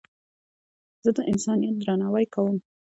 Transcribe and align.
زه 1.03 1.09
د 1.17 1.19
انسانیت 1.31 1.75
درناوی 1.81 2.25
کوم. 2.33 2.55